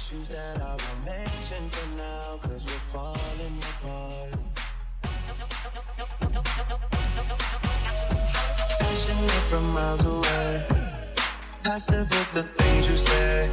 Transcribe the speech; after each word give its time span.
issues 0.00 0.28
that 0.28 0.62
I 0.62 0.70
won't 0.70 1.04
mention 1.04 1.68
for 1.68 1.96
now, 1.96 2.38
cause 2.42 2.64
we're 2.64 2.86
falling 2.94 3.56
apart. 3.70 4.32
Passionate 8.78 9.44
from 9.50 9.64
miles 9.74 10.04
away, 10.06 10.66
passive 11.62 12.08
with 12.10 12.32
the 12.32 12.42
things 12.42 12.88
you 12.88 12.96
say. 12.96 13.48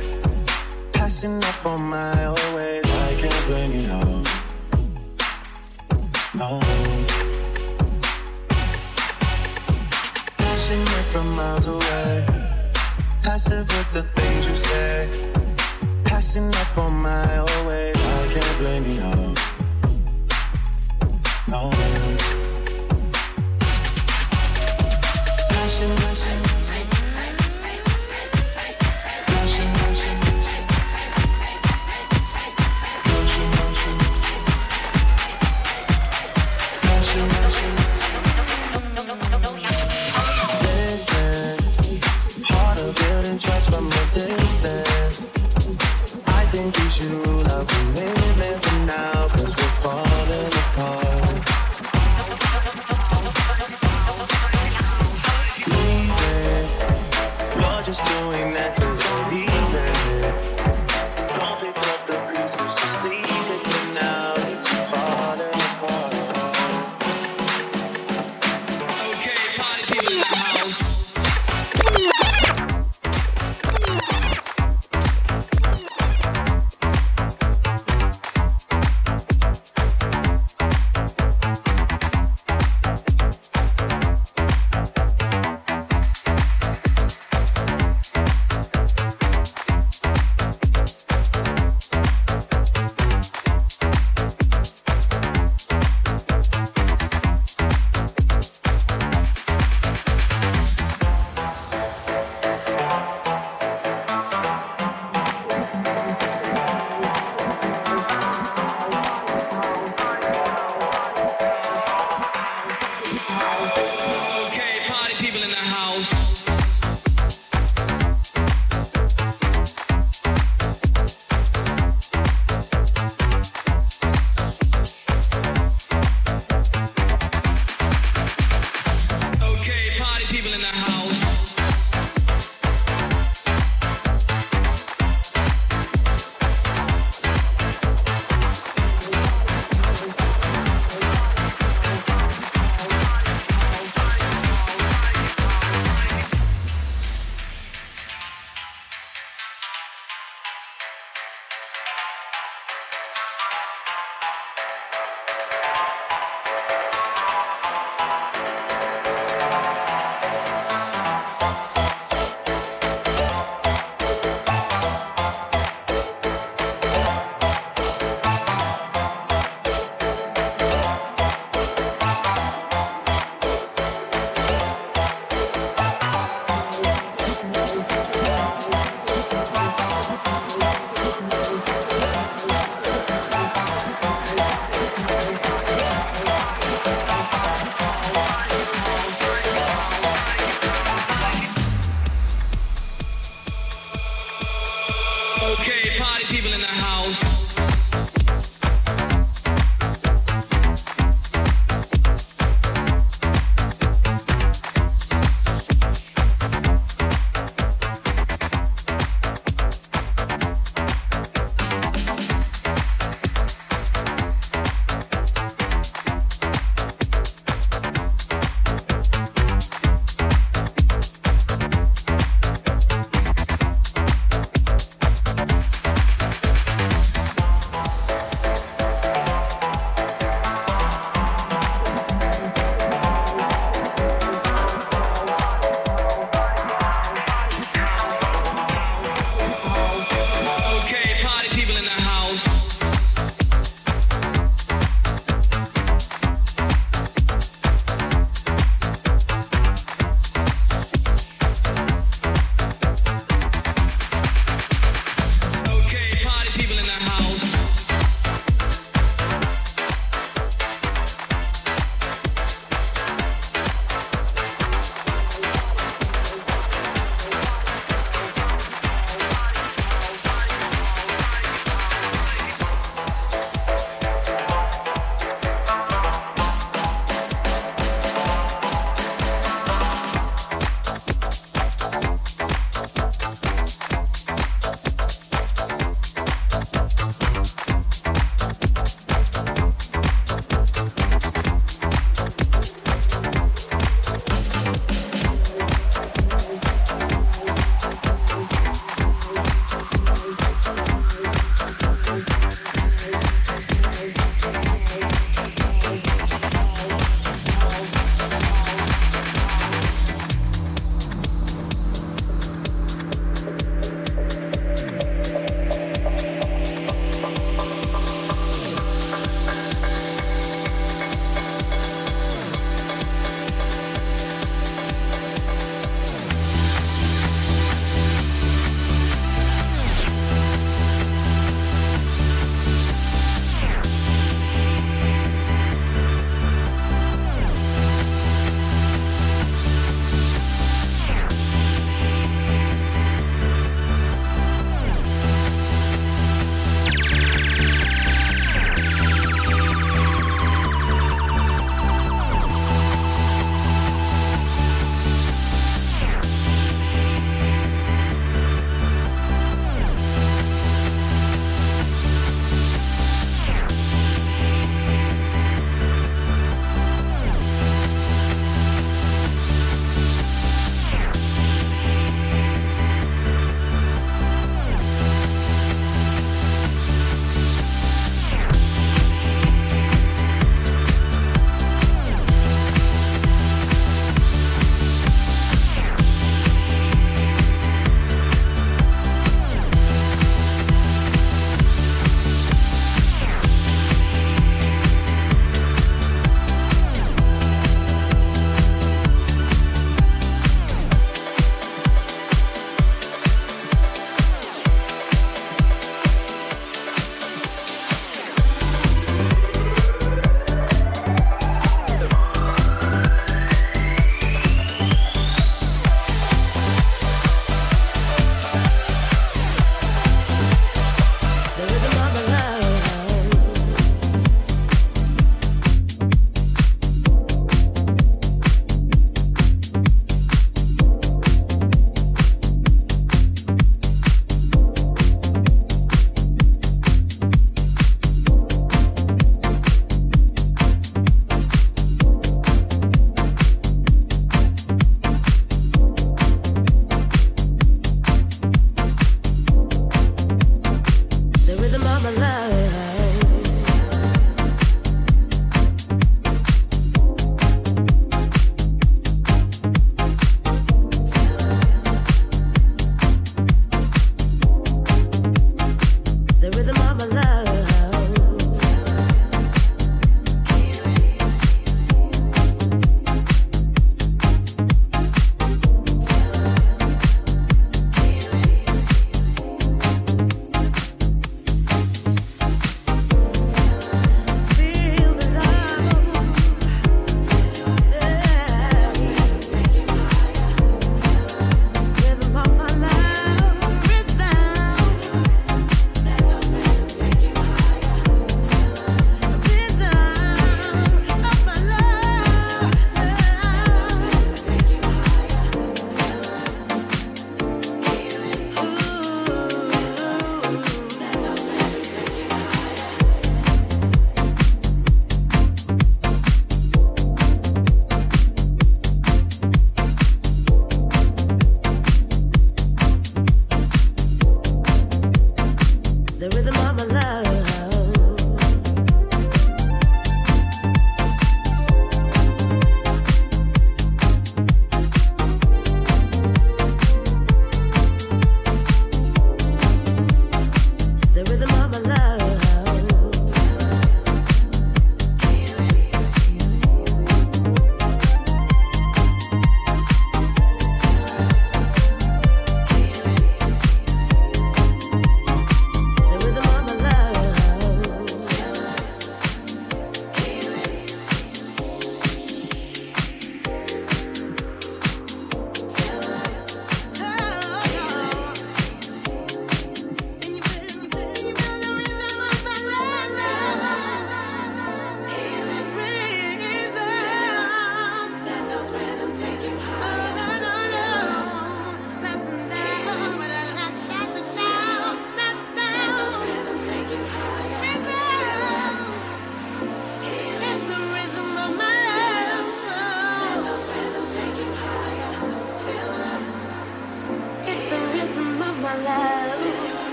Passing 0.93 1.43
up 1.43 1.65
on 1.65 1.81
my 1.81 2.25
always, 2.25 2.85
I 2.85 3.15
can't 3.21 3.45
blame 3.47 3.73
you, 3.73 3.87
no. 3.93 4.01
No. 6.41 6.49
Passionate 10.37 11.07
from 11.13 11.27
miles 11.35 11.67
away, 11.67 12.25
passive 13.21 13.67
with 13.67 13.93
the 13.93 14.03
things 14.03 14.47
you 14.47 14.55
say. 14.55 15.46
Passing 16.17 16.51
up 16.55 16.77
on 16.79 16.93
my 17.03 17.37
always, 17.37 17.95
I 17.95 18.27
can't 18.33 18.57
blame 18.57 18.87
you, 18.87 18.99
no. 18.99 19.33
No. 21.47 22.16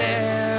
fair. 0.00 0.49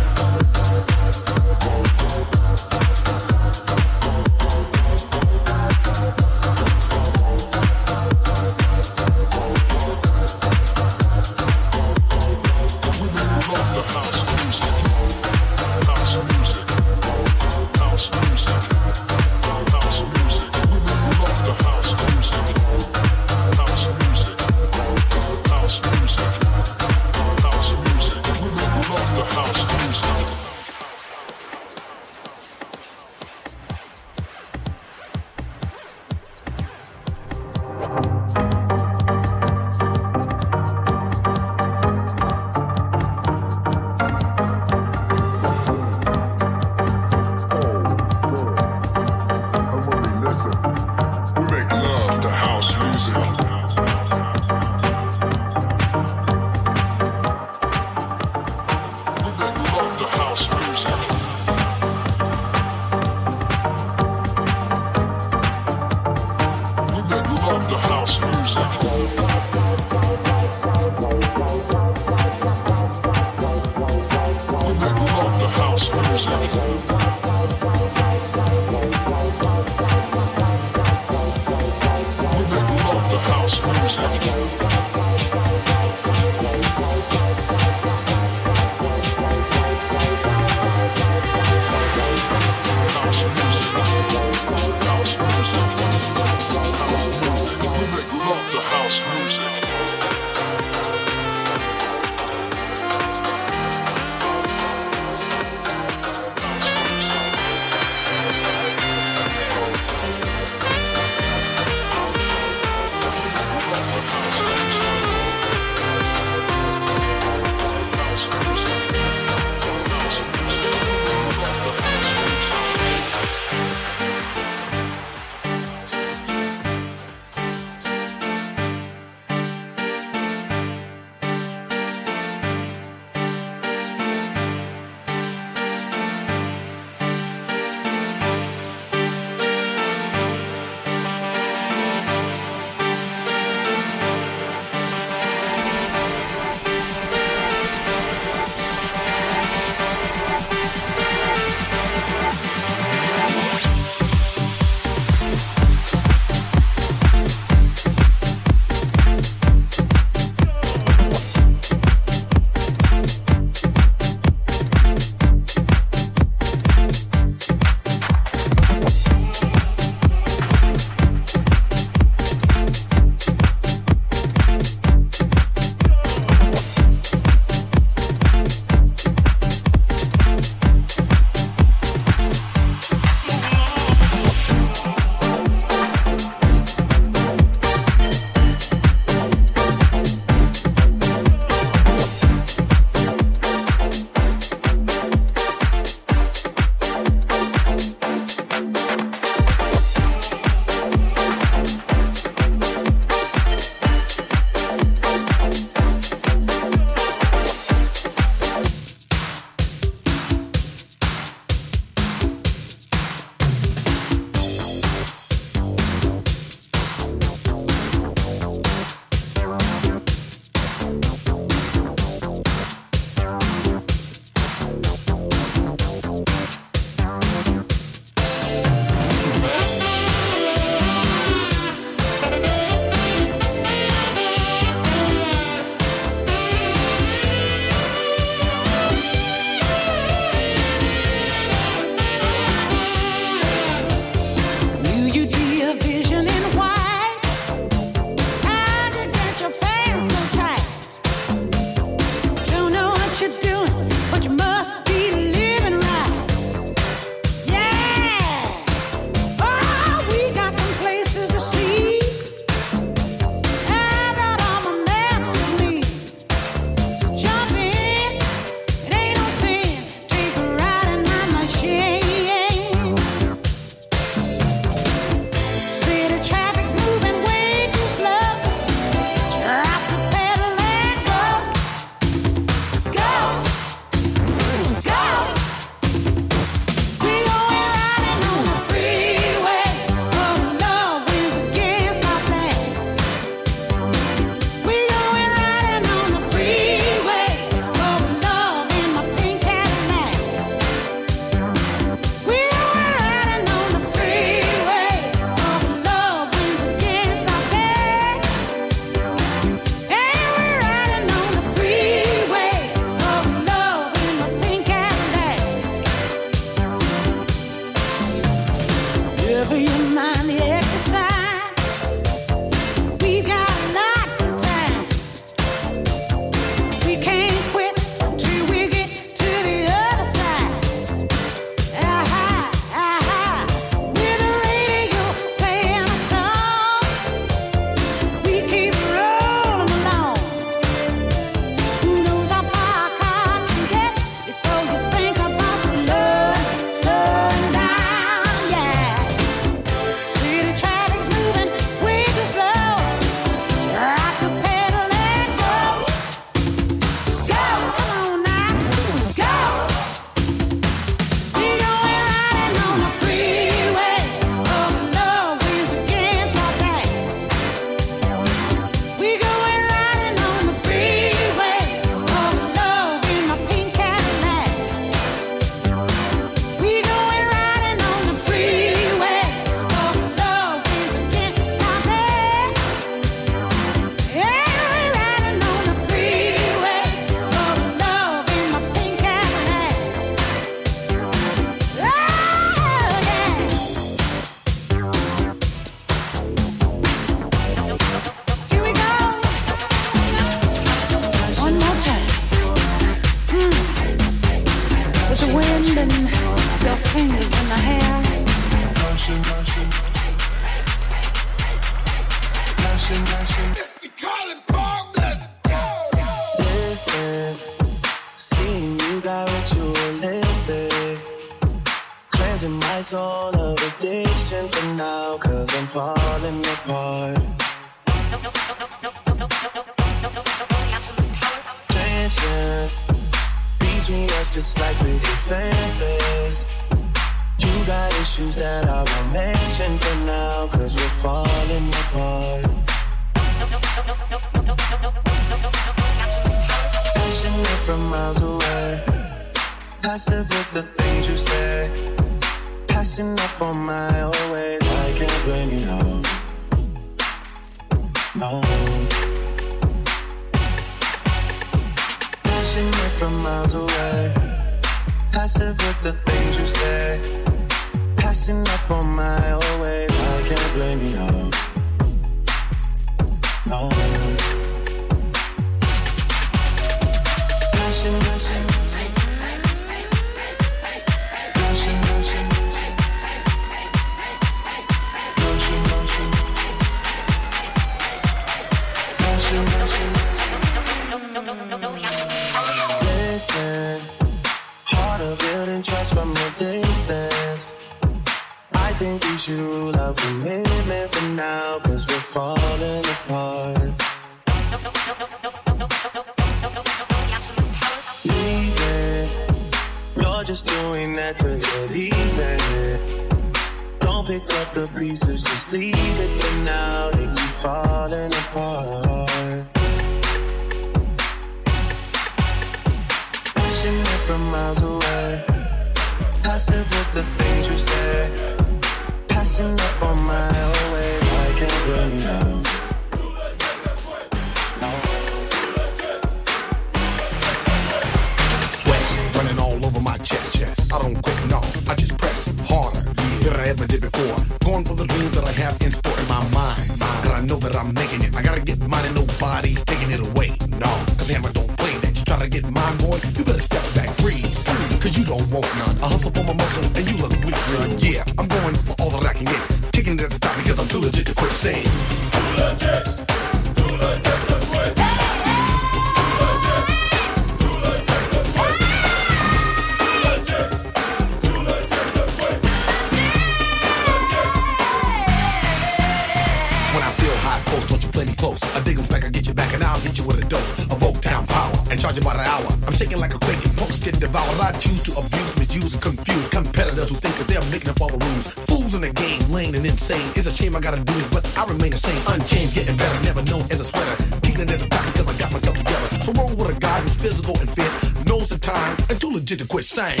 Close. 578.12 578.42
I 578.54 578.60
dig 578.60 578.78
'em 578.78 578.86
back, 578.86 579.04
I 579.04 579.08
get 579.08 579.26
you 579.26 579.34
back, 579.34 579.54
and 579.54 579.64
I'll 579.64 579.80
hit 579.80 579.96
you 579.98 580.04
with 580.04 580.18
a 580.22 580.26
dose 580.28 580.52
of 580.70 580.82
Oak 580.82 581.00
Town 581.00 581.26
power 581.26 581.52
and 581.70 581.80
charge 581.80 581.96
you 581.96 582.02
by 582.02 582.14
the 582.14 582.22
hour. 582.22 582.46
I'm 582.66 582.74
shaking 582.74 582.98
like 582.98 583.14
a 583.14 583.18
quake, 583.18 583.42
and 583.44 583.56
punks 583.56 583.78
get 583.80 583.98
devoured. 583.98 584.40
I 584.40 584.52
choose 584.58 584.82
to 584.84 584.92
abuse, 584.92 585.36
misuse, 585.38 585.72
and 585.74 585.82
confuse 585.82 586.28
competitors 586.28 586.90
who 586.90 586.96
think 586.96 587.16
that 587.18 587.28
they're 587.28 587.44
making 587.50 587.70
up 587.70 587.80
all 587.80 587.88
the 587.88 587.98
rules. 588.04 588.26
Fools 588.48 588.74
in 588.74 588.82
the 588.82 588.90
game, 588.90 589.20
lame 589.30 589.54
and 589.54 589.66
insane. 589.66 590.10
It's 590.16 590.26
a 590.26 590.34
shame 590.34 590.54
I 590.56 590.60
gotta 590.60 590.80
do 590.80 590.92
this, 590.94 591.06
but 591.06 591.24
I 591.38 591.44
remain 591.44 591.70
the 591.70 591.78
same. 591.78 592.00
Unchained, 592.06 592.52
getting 592.52 592.76
better, 592.76 593.00
never 593.02 593.22
known 593.22 593.46
as 593.50 593.60
a 593.60 593.64
sweater. 593.64 593.96
Keeping 594.22 594.42
it 594.42 594.50
at 594.50 594.60
the 594.60 594.68
top 594.68 594.84
because 594.92 595.08
I 595.08 595.14
got 595.14 595.32
myself 595.32 595.56
together. 595.56 595.88
So 596.02 596.12
roll 596.12 596.34
with 596.34 596.56
a 596.56 596.60
guy 596.60 596.80
who's 596.80 596.94
physical 596.94 597.38
and 597.38 597.50
fit, 597.50 597.70
knows 598.06 598.28
the 598.28 598.38
time, 598.38 598.76
and 598.90 599.00
too 599.00 599.10
legit 599.10 599.38
to 599.40 599.46
quit 599.46 599.64
saying. 599.64 600.00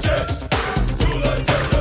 Step 0.00 1.73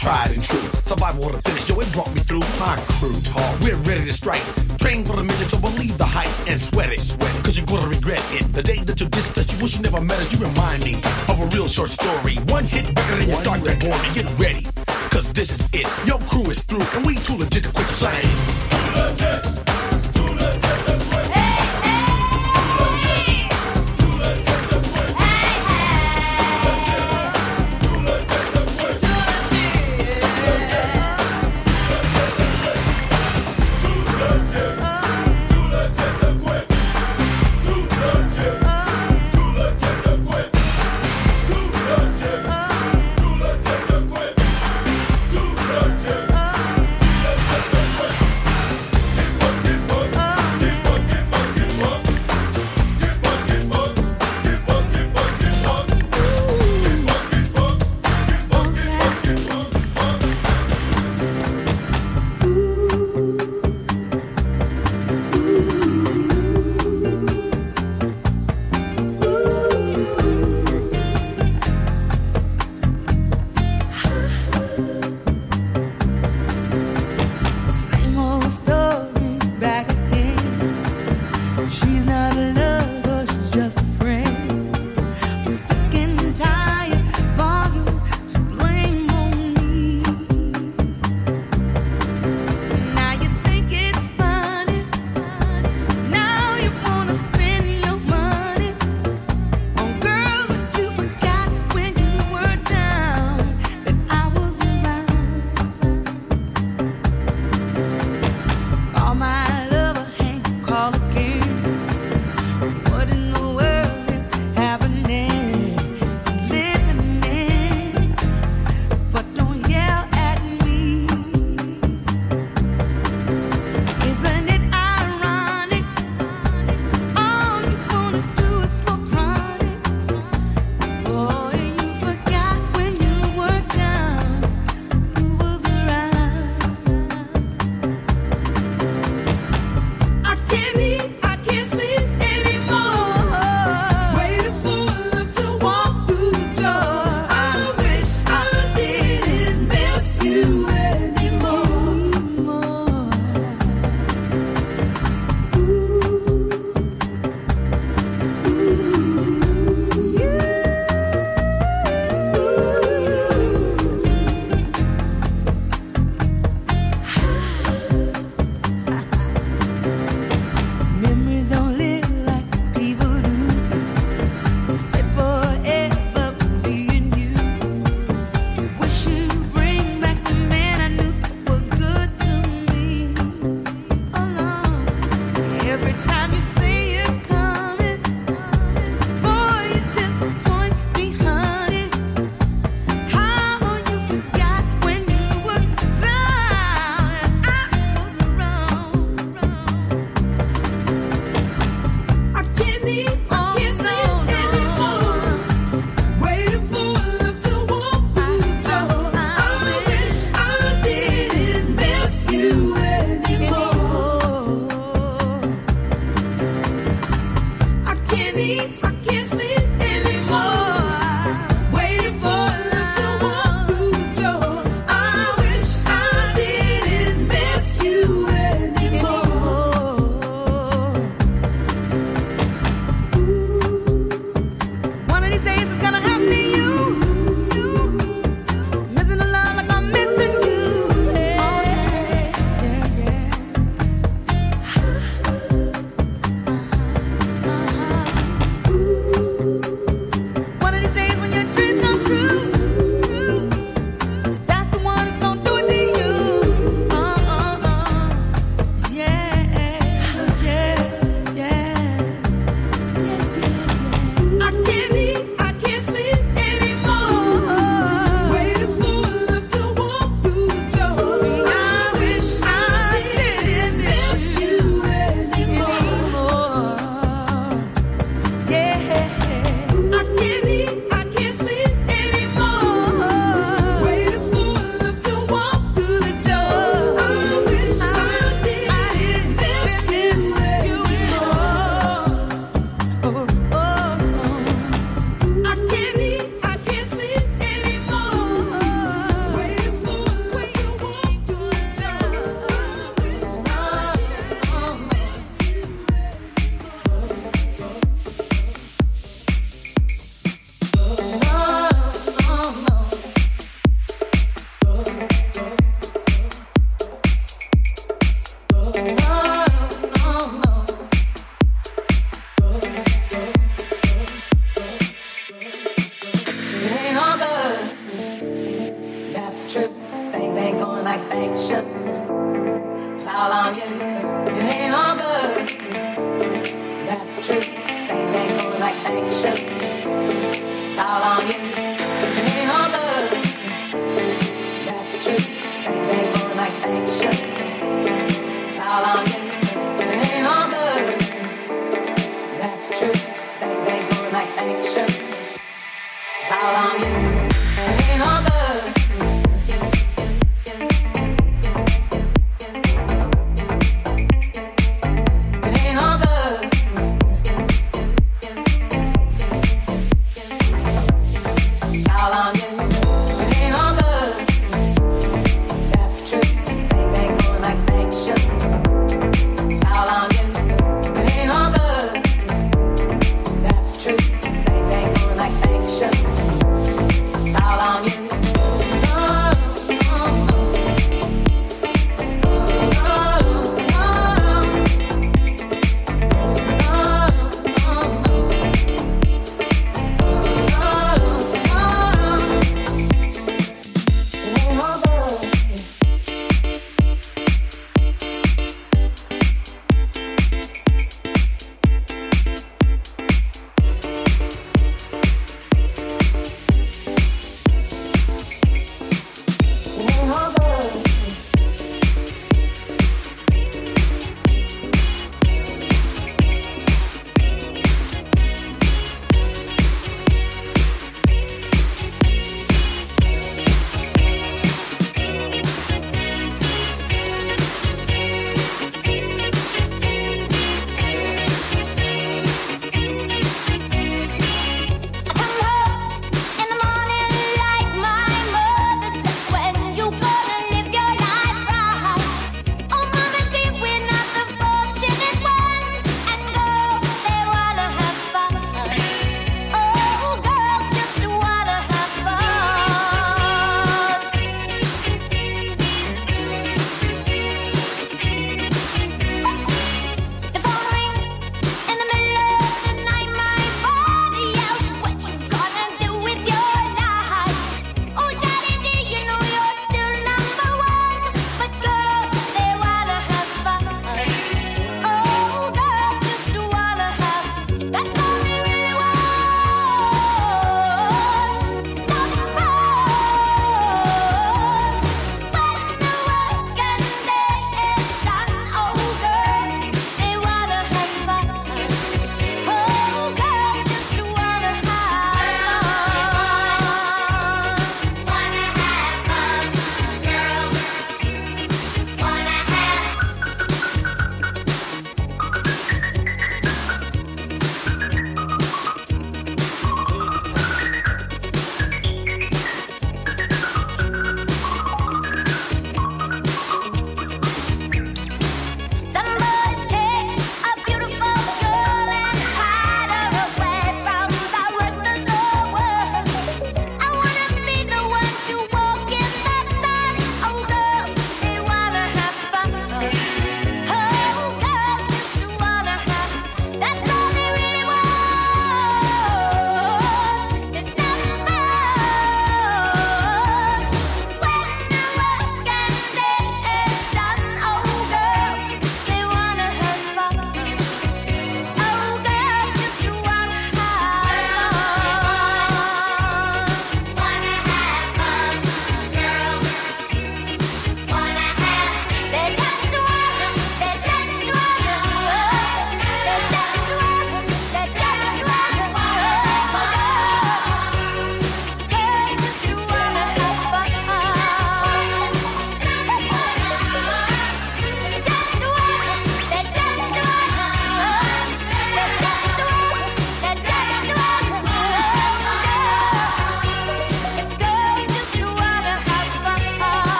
tried 0.00 0.30
and 0.30 0.42
true. 0.42 0.58
Survival 0.82 1.26
of 1.26 1.32
the 1.36 1.42
finish, 1.42 1.68
yo, 1.68 1.78
it 1.78 1.92
brought 1.92 2.12
me 2.14 2.20
through. 2.20 2.40
My 2.58 2.76
crew 2.96 3.12
talk, 3.20 3.60
we're 3.60 3.76
ready 3.84 4.06
to 4.06 4.12
strike. 4.14 4.42
Train 4.78 5.04
for 5.04 5.14
the 5.14 5.22
mission, 5.22 5.46
so 5.46 5.58
believe 5.60 5.98
the 5.98 6.06
hype 6.06 6.32
and 6.48 6.58
sweat 6.58 6.90
it. 6.90 7.00
Sweat 7.00 7.34
it, 7.36 7.44
cause 7.44 7.58
you're 7.58 7.66
gonna 7.66 7.86
regret 7.86 8.22
it. 8.32 8.50
The 8.52 8.62
day 8.62 8.78
that 8.84 8.98
you 8.98 9.06
dissed 9.08 9.36
us, 9.36 9.52
you 9.52 9.58
wish 9.58 9.76
you 9.76 9.82
never 9.82 10.00
met 10.00 10.18
us, 10.18 10.32
you 10.32 10.38
remind 10.38 10.82
me 10.82 10.94
of 11.28 11.38
a 11.38 11.46
real 11.54 11.68
short 11.68 11.90
story. 11.90 12.36
One 12.48 12.64
hit 12.64 12.86
record 12.86 13.20
and 13.20 13.28
you 13.28 13.34
start 13.34 13.62
to 13.64 13.76
bore 13.76 13.98
me. 14.02 14.08
Get 14.14 14.26
ready, 14.38 14.64
cause 15.10 15.30
this 15.32 15.50
is 15.52 15.68
it. 15.74 15.86
Your 16.06 16.18
crew 16.30 16.48
is 16.50 16.62
through, 16.62 16.86
and 16.96 17.04
we 17.04 17.16
too 17.16 17.36
legit 17.36 17.64
to 17.64 17.72
quit 17.72 17.86
saying. 17.86 19.69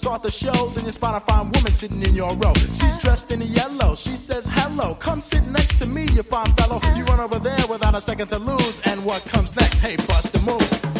start 0.00 0.22
the 0.22 0.30
show. 0.30 0.68
Then 0.74 0.86
you 0.86 0.92
spot 0.92 1.14
a 1.14 1.20
fine 1.20 1.50
woman 1.52 1.72
sitting 1.72 2.02
in 2.02 2.14
your 2.14 2.34
row. 2.36 2.54
She's 2.54 2.96
dressed 2.98 3.32
in 3.32 3.42
yellow. 3.42 3.94
She 3.94 4.16
says 4.16 4.48
hello. 4.50 4.94
Come 4.94 5.20
sit 5.20 5.46
next 5.48 5.78
to 5.80 5.86
me, 5.86 6.04
you 6.16 6.22
fine 6.22 6.52
fellow. 6.54 6.80
You 6.96 7.04
run 7.04 7.20
over 7.20 7.38
there 7.38 7.64
without 7.68 7.94
a 7.94 8.00
second 8.00 8.28
to 8.28 8.38
lose. 8.38 8.80
And 8.86 9.04
what 9.04 9.22
comes 9.26 9.54
next? 9.56 9.80
Hey, 9.80 9.96
bust 9.96 10.32
the 10.32 10.40
move. 10.40 10.99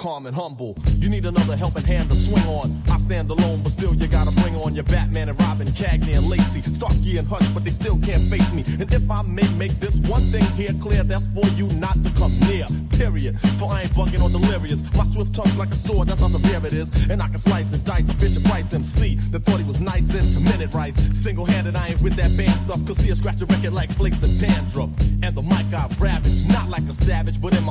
calm 0.00 0.24
and 0.24 0.34
humble. 0.34 0.74
You 0.96 1.10
need 1.10 1.26
another 1.26 1.54
helping 1.56 1.84
hand 1.84 2.08
to 2.08 2.16
swing 2.16 2.44
on. 2.46 2.72
I 2.90 2.96
stand 2.96 3.28
alone, 3.28 3.60
but 3.62 3.70
still 3.70 3.94
you 3.94 4.08
gotta 4.08 4.32
bring 4.40 4.56
on 4.56 4.74
your 4.74 4.84
Batman 4.84 5.28
and 5.28 5.38
Robin, 5.38 5.68
Cagney 5.68 6.16
and 6.16 6.26
Lacey, 6.26 6.62
Starsky 6.72 7.18
and 7.18 7.28
Hutch, 7.28 7.44
but 7.52 7.62
they 7.64 7.70
still 7.70 7.98
can't 8.00 8.22
face 8.22 8.52
me. 8.54 8.64
And 8.80 8.90
if 8.90 9.08
I 9.10 9.20
may 9.22 9.46
make 9.54 9.72
this 9.76 10.00
one 10.08 10.22
thing 10.32 10.44
here 10.56 10.72
clear, 10.80 11.04
that's 11.04 11.26
for 11.36 11.46
you 11.60 11.68
not 11.78 12.02
to 12.02 12.10
come 12.16 12.32
near. 12.48 12.66
Period. 12.96 13.38
For 13.60 13.70
I 13.70 13.82
ain't 13.82 13.92
bugging 13.92 14.22
or 14.24 14.30
delirious. 14.30 14.82
My 14.96 15.06
swift 15.06 15.34
tongue's 15.34 15.58
like 15.58 15.68
a 15.68 15.76
sword, 15.76 16.08
that's 16.08 16.22
how 16.22 16.28
severe 16.28 16.64
it 16.66 16.72
is. 16.72 16.88
And 17.10 17.20
I 17.20 17.28
can 17.28 17.38
slice 17.38 17.72
and 17.74 17.84
dice 17.84 18.08
a 18.08 18.16
Bishop 18.16 18.44
Price 18.44 18.72
MC 18.72 19.16
that 19.32 19.44
thought 19.44 19.60
he 19.60 19.66
was 19.66 19.80
nice 19.80 20.08
into 20.14 20.40
minute 20.40 20.72
rice. 20.72 20.96
Single 21.12 21.44
handed, 21.44 21.76
I 21.76 21.88
ain't 21.88 22.00
with 22.00 22.16
that 22.16 22.34
band 22.38 22.58
stuff. 22.58 22.80
Cause 22.86 22.98
he'll 22.98 23.16
scratch 23.16 23.42
a 23.42 23.46
record 23.46 23.74
like 23.74 23.90
flakes 23.92 24.22
of 24.22 24.32
dandruff. 24.38 24.90
And 25.22 25.36
the 25.36 25.42
mic 25.42 25.68
I 25.76 25.84
ravage, 25.98 26.48
not 26.48 26.70
like 26.70 26.88
a 26.88 26.94
savage, 26.94 27.40
but 27.40 27.52
in 27.54 27.64
my 27.64 27.69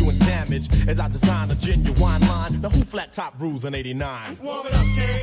doing 0.00 0.18
damage. 0.18 0.68
As 0.88 0.98
I 0.98 1.08
design 1.08 1.50
a 1.50 1.54
genuine 1.54 2.20
line. 2.22 2.60
Now 2.60 2.70
who 2.70 2.82
flat 2.84 3.12
top 3.12 3.34
rules 3.38 3.64
in 3.64 3.74
89? 3.74 4.38
Warm 4.42 4.66
it 4.66 4.74
up, 4.74 4.86
Kane. 4.96 5.19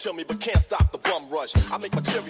To 0.00 0.14
me, 0.14 0.24
but 0.24 0.40
can't 0.40 0.60
stop 0.60 0.92
the 0.92 0.98
bum 0.98 1.28
rush. 1.28 1.52
I 1.70 1.76
make 1.76 1.94
material 1.94 2.29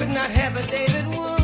could 0.00 0.14
not 0.14 0.30
have 0.30 0.56
a 0.56 0.62
David 0.70 1.06
Wood. 1.08 1.39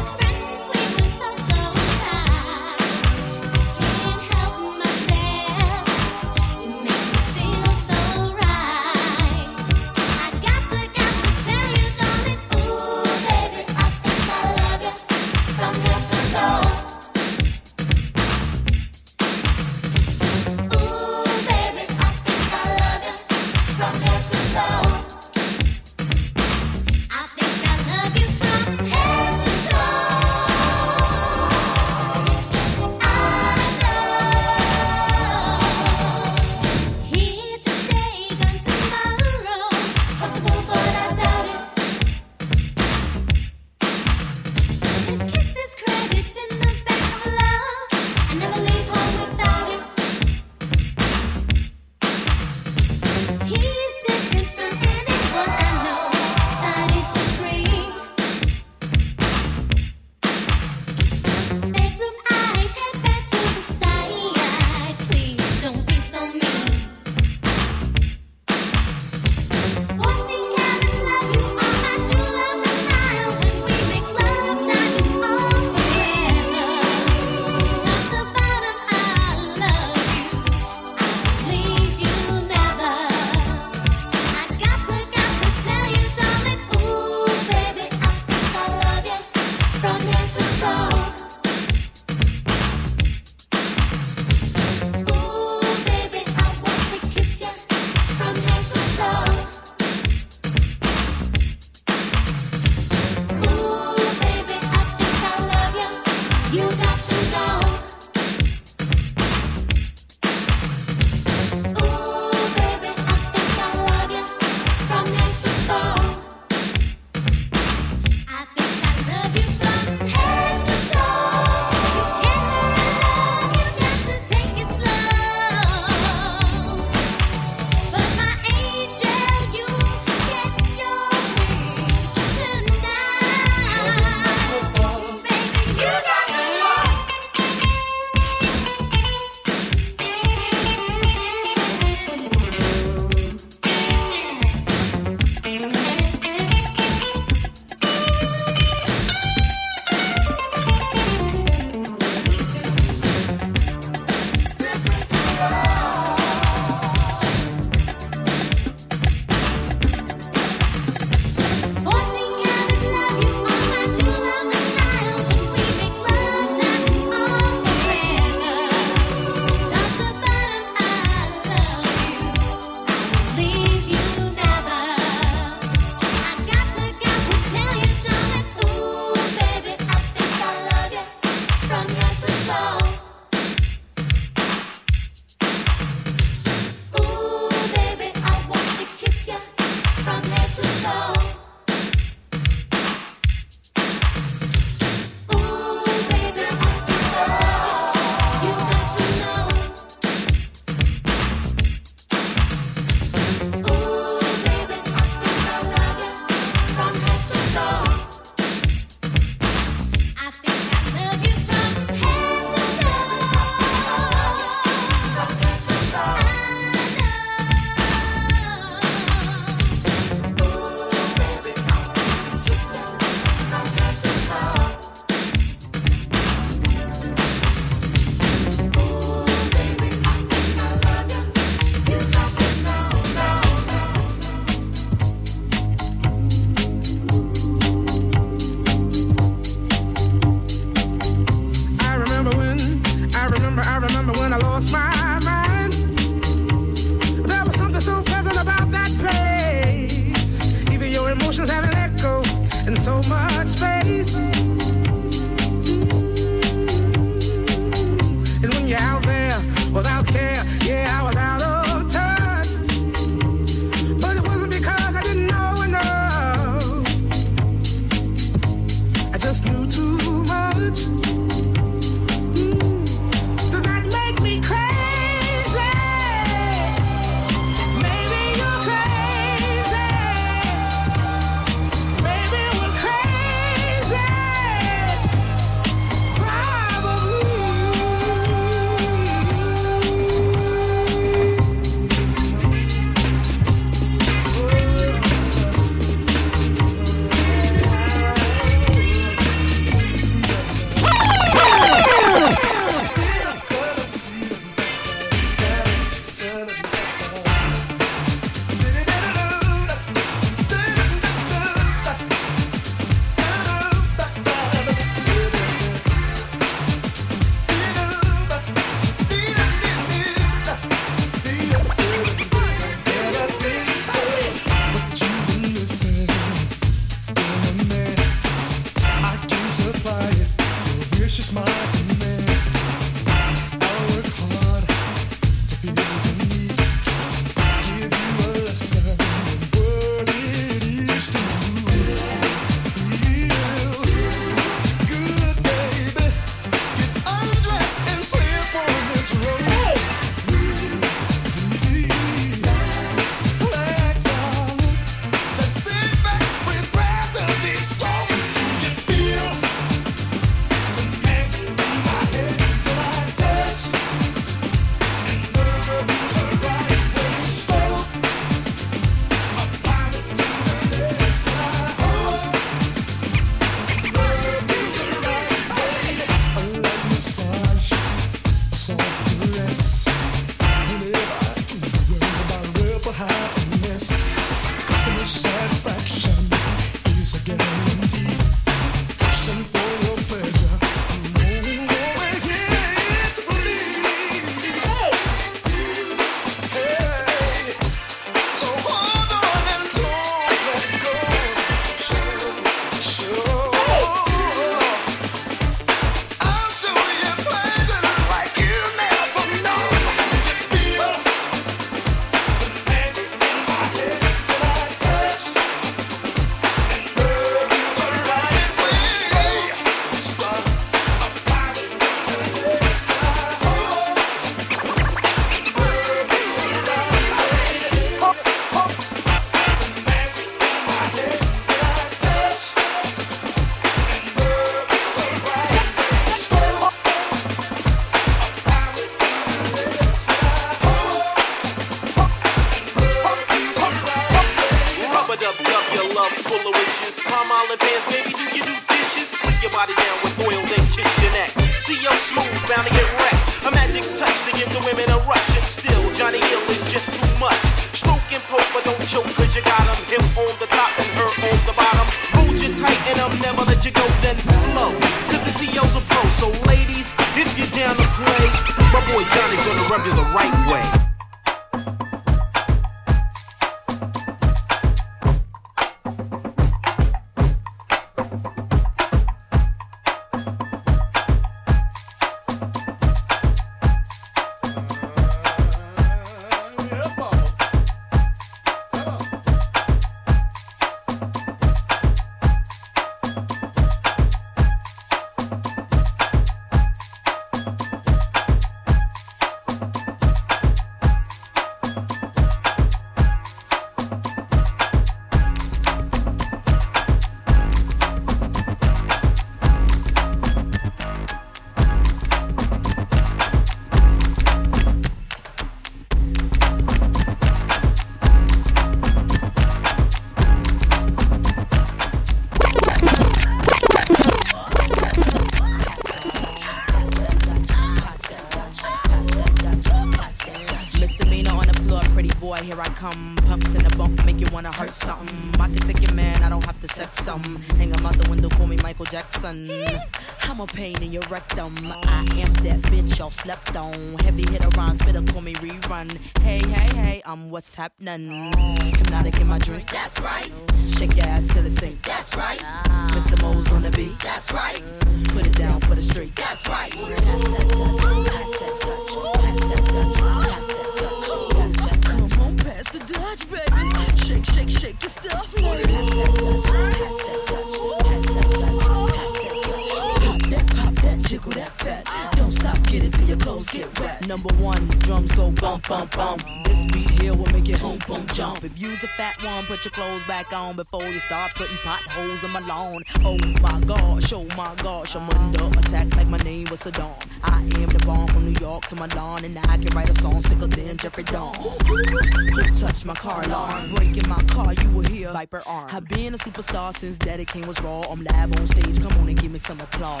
Bump, 575.50 575.66
bump, 575.68 575.96
bump. 575.96 576.22
This 576.44 576.64
beat 576.66 576.88
here 576.90 577.12
will 577.12 577.26
make 577.32 577.48
it 577.48 577.58
home, 577.58 577.80
boom, 577.84 578.06
jump. 578.12 578.44
If 578.44 578.56
you's 578.56 578.84
a 578.84 578.86
fat 578.86 579.20
one, 579.20 579.44
put 579.46 579.64
your 579.64 579.72
clothes 579.72 580.06
back 580.06 580.32
on 580.32 580.54
before 580.54 580.86
you 580.86 581.00
start 581.00 581.32
putting 581.34 581.56
potholes 581.56 582.22
in 582.22 582.30
my 582.30 582.38
lawn. 582.46 582.84
Oh 583.00 583.18
my 583.42 583.60
gosh, 583.66 584.12
oh 584.12 584.26
my 584.36 584.54
gosh, 584.62 584.94
I'm 584.94 585.10
under 585.10 585.46
attack 585.58 585.96
like 585.96 586.06
my 586.06 586.18
name 586.18 586.46
was 586.52 586.60
Saddam. 586.60 586.94
I 587.24 587.40
am 587.40 587.68
the 587.68 587.82
bomb 587.84 588.06
from 588.06 588.32
New 588.32 588.38
York 588.38 588.66
to 588.68 588.76
Milan, 588.76 589.24
and 589.24 589.36
I 589.40 589.58
can 589.58 589.74
write 589.74 589.88
a 589.90 590.00
song 590.00 590.20
sicker 590.22 590.46
than 590.46 590.76
Jeffrey 590.76 591.02
Dawn. 591.02 591.34
Who 591.34 592.42
touched 592.54 592.86
my 592.86 592.94
car 592.94 593.24
alarm? 593.24 593.74
Breaking 593.74 594.08
my 594.08 594.22
car, 594.28 594.52
you 594.52 594.70
will 594.70 594.84
hear 594.84 595.10
Viper 595.10 595.42
arm. 595.46 595.68
I've 595.72 595.88
been 595.88 596.14
a 596.14 596.18
superstar 596.18 596.76
since 596.76 596.96
Daddy 596.96 597.24
Kane 597.24 597.48
was 597.48 597.60
raw. 597.60 597.80
I'm 597.90 598.04
live 598.04 598.38
on 598.38 598.46
stage, 598.46 598.80
come 598.80 598.92
on 599.00 599.08
and 599.08 599.20
give 599.20 599.32
me 599.32 599.40
some 599.40 599.60
applause. 599.60 600.00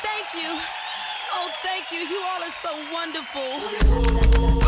Thank 0.00 0.28
you. 0.42 0.58
Oh, 1.34 1.50
thank 1.62 1.92
you. 1.92 1.98
You 1.98 2.22
all 2.22 2.42
are 2.42 2.50
so 2.50 2.70
wonderful. 2.90 4.61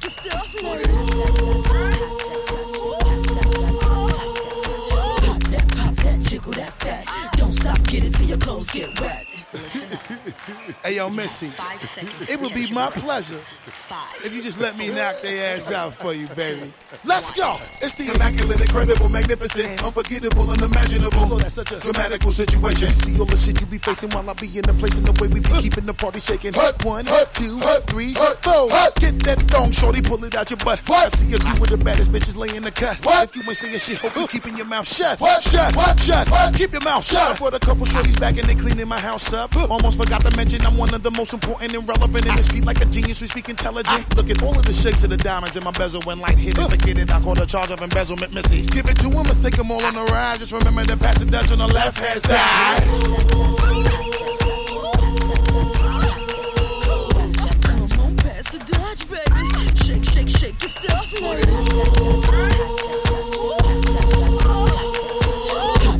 Pop 0.00 0.12
that, 5.50 5.68
that, 6.52 6.72
fat. 6.72 7.04
Don't 7.36 7.52
stop, 7.52 7.82
get 7.84 8.04
it 8.04 8.14
till 8.14 8.26
your 8.26 8.38
clothes 8.38 8.70
get 8.70 8.98
wet. 9.00 9.29
Hey, 10.90 10.96
yo, 10.96 11.08
Missy, 11.08 11.46
it 12.28 12.40
would 12.40 12.52
be 12.52 12.68
my 12.72 12.90
pleasure 12.90 13.40
if 14.24 14.34
you 14.34 14.42
just 14.42 14.58
let 14.58 14.76
me 14.76 14.88
knock 14.88 15.20
their 15.20 15.54
ass 15.54 15.70
out 15.70 15.94
for 15.94 16.12
you, 16.12 16.26
baby. 16.34 16.72
Let's 17.04 17.30
go. 17.30 17.54
It's 17.78 17.94
the 17.94 18.10
immaculate, 18.10 18.60
incredible, 18.60 19.08
magnificent, 19.08 19.84
unforgettable, 19.84 20.50
unimaginable. 20.50 21.30
So 21.30 21.38
that's 21.38 21.54
such 21.54 21.70
a 21.70 21.78
dramatical 21.78 22.32
situation. 22.32 22.88
See 23.06 23.20
all 23.20 23.24
the 23.24 23.36
shit 23.36 23.60
you 23.60 23.66
be 23.66 23.78
facing 23.78 24.10
while 24.10 24.28
I 24.28 24.34
be 24.34 24.50
in 24.50 24.66
the 24.66 24.74
place 24.74 24.98
and 24.98 25.06
the 25.06 25.14
way 25.22 25.30
we 25.30 25.38
be 25.38 25.54
keeping 25.62 25.86
the 25.86 25.94
party 25.94 26.18
shaking. 26.18 26.54
Hut 26.54 26.84
one, 26.84 27.06
hut 27.06 27.32
two, 27.32 27.58
hut 27.62 27.86
three, 27.86 28.12
hut 28.14 28.42
four. 28.42 28.66
Get 28.98 29.22
that 29.30 29.46
thong, 29.46 29.70
shorty, 29.70 30.02
pull 30.02 30.18
it 30.24 30.34
out 30.34 30.50
your 30.50 30.58
butt. 30.58 30.82
I 30.90 31.06
see 31.14 31.30
a 31.36 31.38
crew 31.38 31.60
with 31.60 31.70
the 31.70 31.78
baddest 31.78 32.10
bitches 32.10 32.36
laying 32.36 32.66
the 32.66 32.74
cut. 32.74 32.98
If 32.98 33.36
you 33.36 33.42
ain't 33.46 33.56
saying 33.56 33.78
shit, 33.78 33.98
hope 33.98 34.16
you 34.16 34.26
keeping 34.26 34.56
your 34.56 34.66
mouth 34.66 34.90
shut. 34.90 35.20
What? 35.20 35.40
Shut, 35.40 35.70
what? 35.76 36.00
shut, 36.00 36.28
what? 36.28 36.50
keep 36.58 36.72
your 36.72 36.82
mouth 36.82 37.04
shut. 37.06 37.22
I 37.22 37.38
brought 37.38 37.54
a 37.54 37.62
couple 37.62 37.86
shorties 37.86 38.18
back 38.18 38.38
and 38.38 38.50
they 38.50 38.56
cleaning 38.56 38.88
my 38.88 38.98
house 38.98 39.32
up. 39.32 39.54
Almost 39.70 39.96
forgot 39.96 40.24
to 40.24 40.36
mention 40.36 40.66
I'm 40.66 40.79
one 40.80 40.94
of 40.94 41.02
the 41.02 41.10
most 41.10 41.34
important 41.34 41.76
and 41.76 41.86
relevant 41.86 42.24
in 42.24 42.34
the 42.34 42.42
street 42.42 42.64
like 42.64 42.80
a 42.80 42.86
genius. 42.86 43.20
We 43.20 43.26
speak 43.26 43.50
intelligent. 43.50 44.16
Look 44.16 44.30
at 44.30 44.42
all 44.42 44.58
of 44.58 44.64
the 44.64 44.72
shakes 44.72 45.04
of 45.04 45.10
the 45.10 45.18
diamonds 45.18 45.54
in 45.54 45.62
my 45.62 45.72
bezel 45.72 46.00
when 46.04 46.18
light 46.20 46.38
hit 46.38 46.56
it. 46.56 46.70
Forget 46.70 46.98
it, 46.98 47.10
I 47.12 47.20
call 47.20 47.34
the 47.34 47.44
charge 47.44 47.70
of 47.70 47.82
embezzlement, 47.82 48.32
Missy. 48.32 48.64
Give 48.64 48.86
it 48.86 48.98
to 49.00 49.10
him, 49.10 49.24
let's 49.28 49.42
take 49.42 49.58
all 49.58 49.84
on 49.84 49.94
the 49.94 50.04
ride. 50.10 50.38
Just 50.38 50.52
remember 50.52 50.82
the 50.84 50.96
Dutch 51.30 51.52
on 51.52 51.58
the 51.58 51.66
left 51.66 51.98
hand 51.98 52.22
side. 52.22 52.80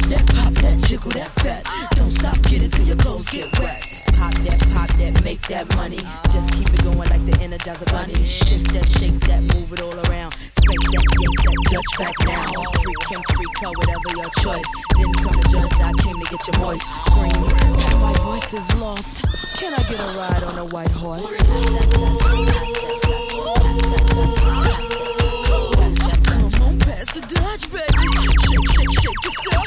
That, 0.09 0.27
pop 0.35 0.53
that, 0.55 0.79
jiggle 0.87 1.11
that 1.13 1.31
fat. 1.43 1.65
Don't 1.97 2.11
stop, 2.11 2.41
get 2.43 2.63
your 2.87 2.97
clothes 2.97 3.29
get 3.29 3.59
wet. 3.59 3.80
Pop 4.21 4.35
that, 4.45 4.61
pop 4.75 4.89
that, 4.99 5.25
make 5.25 5.41
that 5.49 5.65
money. 5.77 5.97
Just 6.31 6.53
keep 6.53 6.69
it 6.69 6.85
going 6.85 6.99
like 6.99 7.25
the 7.25 7.33
Energizer 7.41 7.91
Bunny. 7.91 8.13
Shake 8.27 8.69
that, 8.75 8.87
shake 8.87 9.19
that, 9.21 9.41
move 9.41 9.73
it 9.73 9.81
all 9.81 9.99
around. 10.11 10.33
Spank 10.61 10.85
that, 10.93 11.07
yank 11.25 11.37
that, 11.41 11.57
Dutch 11.73 11.93
back 11.99 12.17
now. 12.29 12.45
Freak 12.85 13.03
him, 13.09 13.23
freak 13.33 13.57
her, 13.65 13.73
whatever 13.81 14.09
your 14.13 14.29
choice. 14.45 14.71
Then 14.99 15.11
come 15.25 15.33
to 15.41 15.49
judge, 15.49 15.73
I 15.81 15.93
came 16.05 16.21
to 16.21 16.27
get 16.31 16.47
your 16.47 16.57
voice. 16.61 16.85
Scream, 17.09 17.41
my 17.99 18.13
voice 18.21 18.53
is 18.53 18.75
lost. 18.75 19.25
Can 19.57 19.73
I 19.73 19.83
get 19.89 19.99
a 19.99 20.13
ride 20.13 20.45
on 20.45 20.59
a 20.59 20.65
white 20.67 20.93
horse? 20.93 21.41
Dutch, 27.29 27.71
baby. 27.71 27.87
Shake, 28.45 28.69
shake, 28.75 28.93
shake 29.01 29.21
your 29.25 29.35
stuff, 29.41 29.67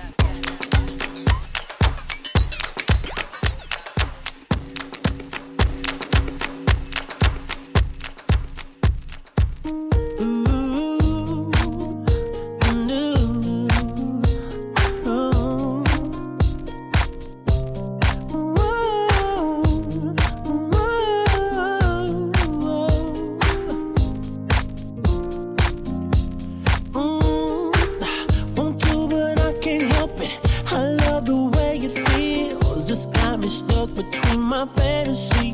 my 34.51 34.65
fantasy 34.75 35.50